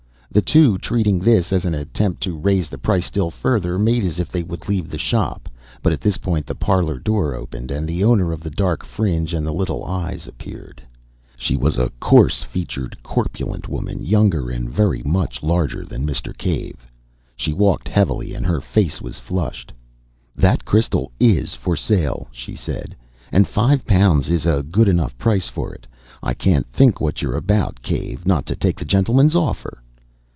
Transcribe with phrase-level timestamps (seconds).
[0.33, 4.17] The two, treating this as an attempt to raise the price still further, made as
[4.17, 5.49] if they would leave the shop.
[5.83, 9.33] But at this point the parlour door opened, and the owner of the dark fringe
[9.33, 10.81] and the little eyes appeared.
[11.35, 16.31] She was a coarse featured, corpulent woman, younger and very much larger than Mr.
[16.37, 16.89] Cave;
[17.35, 19.73] she walked heavily, and her face was flushed.
[20.33, 22.95] "That crystal is for sale," she said.
[23.33, 25.85] "And five pounds is a good enough price for it.
[26.23, 29.83] I can't think what you're about, Cave, not to take the gentleman's offer!"